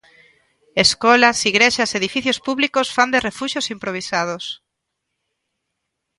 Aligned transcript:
Escolas, 0.85 1.37
igrexas 1.51 1.89
e 1.91 1.95
edificios 2.01 2.41
públicos 2.47 2.87
fan 2.95 3.09
de 3.13 3.23
refuxios 3.27 3.69
improvisados. 3.75 4.43